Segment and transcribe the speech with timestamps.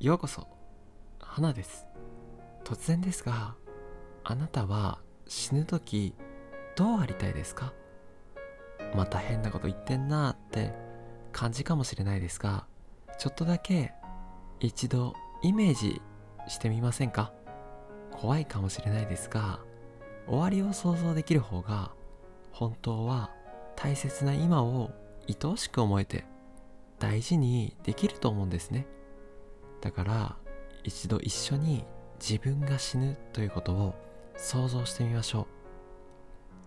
[0.00, 0.46] ようこそ。
[1.20, 1.86] 花です。
[2.64, 3.54] 突然ですが
[4.24, 6.14] あなたは死ぬ時
[6.74, 7.74] どうありたいですか？
[8.96, 10.72] また変なこと言ってんなーって
[11.32, 12.64] 感じかもしれないですが
[13.18, 13.92] ちょっとだけ
[14.58, 16.00] 一度イメージ
[16.48, 17.30] してみませんか？
[18.10, 19.60] 怖いかもしれないですが
[20.26, 21.90] 終わりを想像できる方が
[22.52, 23.28] 本当は
[23.76, 24.92] 大切な今を
[25.28, 26.24] 愛おしく思えて
[26.98, 28.86] 大事にできると思うんですね。
[29.80, 30.36] だから
[30.84, 31.84] 一度一緒に
[32.20, 33.94] 自分が死ぬということを
[34.36, 35.46] 想像してみましょう。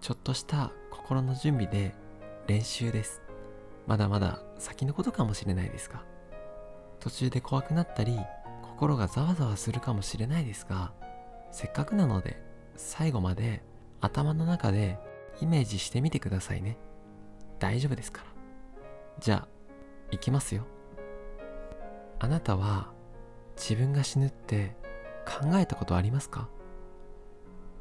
[0.02, 1.96] ちょっとした心の準備で
[2.48, 3.22] 練習です。
[3.88, 6.04] まだまだ先のことかもしれないですが。
[7.00, 8.18] 途中で怖くなったり
[8.62, 10.94] 心がざわざわするかもしれないですが
[11.52, 12.42] せっかくなので
[12.78, 13.62] 最後まで
[14.00, 14.98] 頭の中で
[15.42, 16.78] イメージしてみてくださいね。
[17.60, 18.28] 大丈夫ですから。
[19.20, 19.48] じゃあ
[20.12, 20.66] いきますよ。
[22.20, 22.93] あなたは
[23.56, 24.76] 自分が死ぬって
[25.26, 26.50] 考えたことありますか？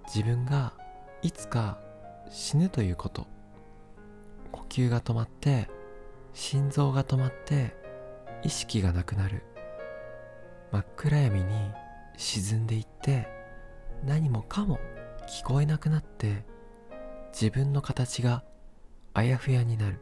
[0.07, 0.75] 自分が
[1.23, 1.79] いつか
[2.31, 3.27] 死ぬということ。
[4.51, 5.69] 呼吸が止まって
[6.35, 7.77] 心臓が止まって
[8.43, 9.43] 意識がなくなる。
[10.71, 11.71] 真っ暗闇に
[12.17, 13.29] 沈んでいって
[14.05, 14.79] 何もかも
[15.29, 16.45] 聞こえなくなって
[17.33, 18.45] 自分の形が
[19.15, 20.01] あやふやになる。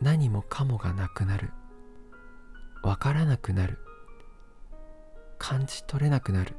[0.00, 1.50] 何もかもがなくなる。
[2.82, 3.78] わからなくなる。
[5.40, 6.54] 感じ取れなくなる。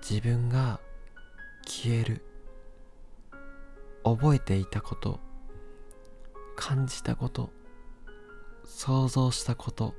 [0.00, 0.80] 自分が
[1.66, 2.24] 消える。
[4.04, 5.18] 覚えていたこと。
[6.56, 7.50] 感じたこと。
[8.64, 9.94] 想像したこと。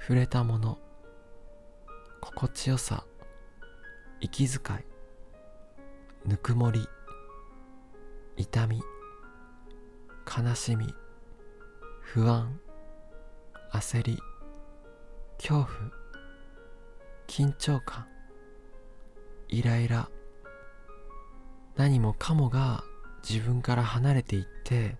[0.00, 0.78] 触れたもの。
[2.20, 3.04] 心地よさ。
[4.20, 6.28] 息遣い。
[6.28, 6.86] ぬくもり。
[8.36, 8.80] 痛み。
[10.24, 10.94] 悲しみ。
[12.00, 12.60] 不安。
[13.72, 14.33] 焦り。
[15.38, 15.68] 恐怖
[17.26, 18.06] 緊張感
[19.48, 20.08] イライラ
[21.76, 22.84] 何もかもが
[23.28, 24.96] 自分から離れていって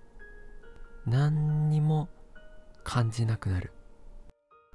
[1.06, 2.08] 何にも
[2.82, 3.72] 感じなくなる。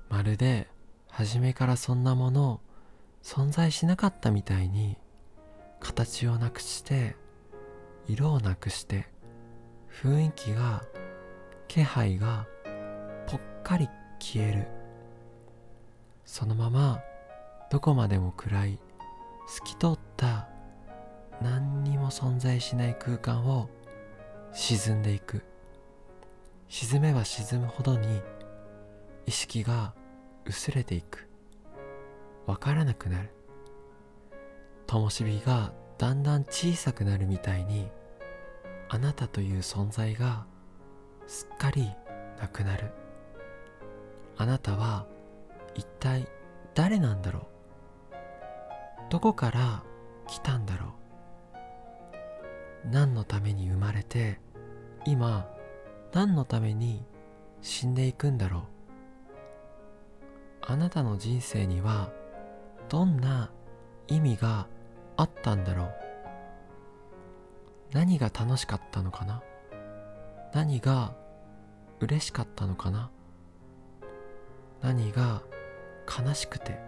[0.10, 0.68] まるで
[1.10, 2.62] 初めからそんなもの
[3.24, 4.98] 存在しなかったみたいに
[5.80, 7.16] 形をなくして
[8.08, 9.08] 色をなくして
[10.02, 10.84] 雰囲気が
[11.68, 12.48] 気配が
[13.28, 13.90] ぽっかり
[14.20, 14.79] 消える。
[16.32, 17.02] そのまま
[17.72, 18.80] どこまでも暗い
[19.48, 20.48] 透き通った
[21.42, 23.68] 何にも存在しない空間を
[24.54, 25.42] 沈んでいく。
[26.68, 28.22] 沈めば沈むほどに
[29.26, 29.96] 意識が
[30.46, 31.28] 薄れていく。
[32.46, 33.30] わからなくなる。
[34.86, 37.90] 灯火がだんだん小さくなるみたいに
[38.88, 40.46] あなたという存在が
[41.26, 41.90] すっかり
[42.40, 42.92] なくなる。
[44.38, 45.08] あなたは
[45.76, 46.28] 一体
[46.74, 47.44] 誰なんだろう？
[49.10, 49.84] どこから
[50.28, 50.94] 来たんだろ
[52.86, 52.90] う？
[52.90, 54.40] 何のために生まれて
[55.06, 55.50] 今
[56.14, 57.06] 何のために
[57.62, 58.62] 死んでいくんだろう？
[60.62, 62.12] あなたの人生には
[62.88, 63.52] どんな
[64.08, 64.68] 意味が
[65.18, 65.94] あったんだろう？
[67.92, 69.42] 何が楽しかったのかな？
[70.54, 71.16] 何が
[72.00, 73.10] 嬉しかったのかな？
[74.82, 75.42] 何が
[76.10, 76.80] 悲しくて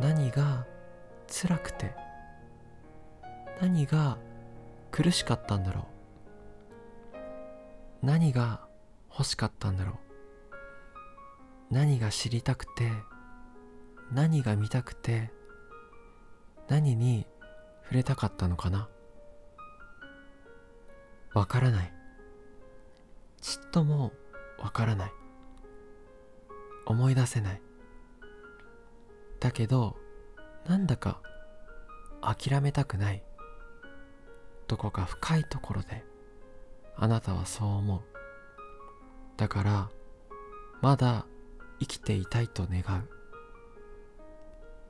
[0.00, 0.66] 何が
[1.26, 1.94] 辛くて
[3.60, 4.18] 何が
[4.90, 5.88] 苦しかったんだろ
[8.02, 8.60] う何が
[9.10, 9.98] 欲しかったんだろ
[11.70, 12.90] う何が知りたくて
[14.12, 15.30] 何が見たくて
[16.68, 17.26] 何に
[17.82, 18.88] 触れたかったのかな
[21.34, 21.92] わからない。
[23.40, 24.12] ちっとも
[24.58, 25.12] わからない。
[26.86, 27.62] 思い出せない。
[29.40, 29.96] だけど
[30.66, 31.20] なんだか
[32.20, 33.22] 諦めたくない
[34.66, 36.04] どこか深いところで
[36.96, 38.00] あなたはそう思う。
[39.36, 39.88] だから
[40.82, 41.26] まだ
[41.78, 43.08] 生きていたいと願う。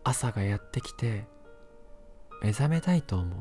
[0.04, 1.26] 朝がやってきて
[2.42, 3.40] 目覚めたいと思う。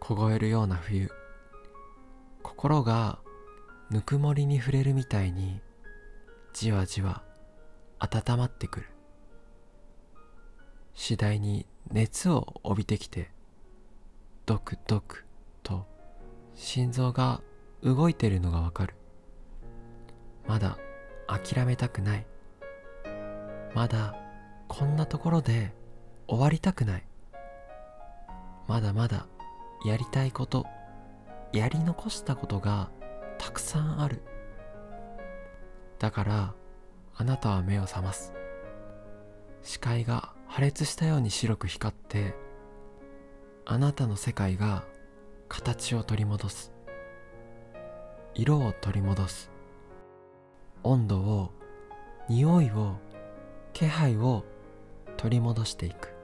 [0.00, 1.10] 凍えるような冬。
[2.42, 3.18] 心が
[3.90, 5.62] ぬくもりに触れるみたいに
[6.52, 7.22] じわじわ
[8.04, 8.86] 温まってくる。
[10.94, 13.30] 次第に熱を帯びてきて
[14.44, 15.24] ドクドク
[15.62, 15.86] と
[16.56, 17.40] 心臓が
[17.82, 18.94] 動いてるのがわかる。
[20.48, 20.78] まだ
[21.28, 22.26] 諦めたくない。
[23.72, 24.16] まだ
[24.66, 25.72] こんなところで
[26.26, 27.04] 終わりたくない。
[28.66, 29.28] まだまだ
[29.86, 30.66] やりたいこと
[31.52, 32.90] やり残したことが
[33.38, 34.22] たくさんある。
[36.00, 36.54] だから
[37.16, 38.32] あなたは目を覚ます。
[39.62, 42.34] 視界が破裂したように白く光って
[43.64, 44.84] あなたの世界が
[45.48, 46.72] 形を取り戻す。
[48.34, 49.50] 色を取り戻す。
[50.82, 51.52] 温度を
[52.28, 52.96] 匂いを
[53.72, 54.44] 気配を
[55.16, 56.14] 取り戻していく。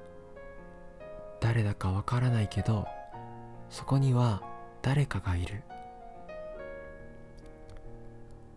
[1.40, 2.88] 誰だかわからないけど
[3.70, 4.42] そこには
[4.82, 5.62] 誰かがいる。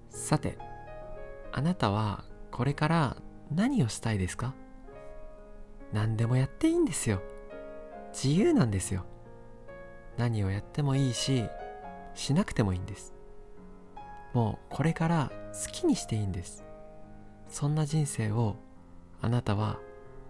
[0.09, 0.57] さて
[1.53, 3.17] あなたはこれから
[3.53, 4.53] 何をしたいですか？
[5.91, 7.21] 何でもやっていいんですよ。
[8.13, 9.05] 自由なんですよ。
[10.17, 11.45] 何をやってもいいし
[12.13, 13.13] しなくてもいいんです。
[14.33, 16.63] もうこれから好きにしていいんです。
[17.49, 18.55] そんな人生を
[19.21, 19.79] あなたは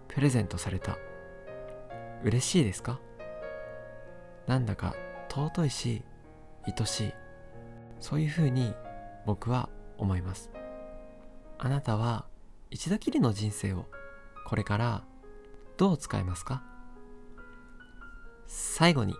[0.08, 0.98] プレゼントされた。
[2.24, 3.00] 嬉しいですか？
[4.48, 4.94] なんだか
[5.28, 6.02] 尊いし
[6.64, 7.14] 愛しい。
[8.00, 8.74] そういうふうに
[9.26, 10.50] 僕は思います。
[11.64, 12.24] あなたは
[12.72, 13.86] 一度きりの人生を
[14.48, 15.04] これから
[15.76, 16.64] どう使いますか？
[18.48, 19.14] 最後に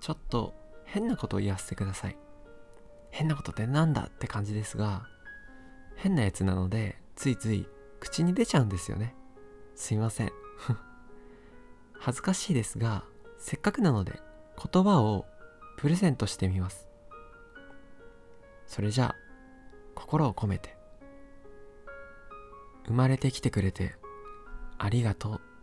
[0.00, 0.54] ちょっと
[0.86, 2.16] 変なことを言わせてください。
[3.12, 5.06] 変なことってなんだって感じですが
[5.94, 7.68] 変なやつなのでついつい
[8.00, 9.14] 口に出ちゃうんですよね。
[9.76, 10.32] すいません。
[12.00, 13.04] 恥ずかしいですが
[13.38, 14.20] せっかくなので
[14.72, 15.26] 言葉を
[15.76, 16.88] プレゼントしてみます。
[18.66, 19.16] それじゃあ
[19.94, 20.73] 心を込めて。
[22.86, 23.96] 生まれてきてくれて
[24.78, 25.53] ありがとう。